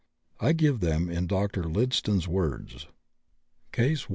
I 0.39 0.53
give 0.53 0.79
them 0.79 1.11
in 1.11 1.27
Dr. 1.27 1.65
Lydston's 1.65 2.27
words: 2.27 2.87
CASE 3.71 4.05
I. 4.05 4.09